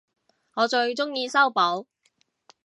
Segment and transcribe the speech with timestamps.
[0.55, 1.85] 我最鍾意修補